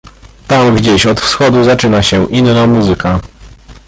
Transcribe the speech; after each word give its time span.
"Tam 0.47 0.75
gdzieś 0.75 1.05
od 1.05 1.21
wschodu 1.21 1.63
zaczyna 1.63 2.03
się 2.03 2.25
inna 2.31 2.67
muzyka." 2.67 3.19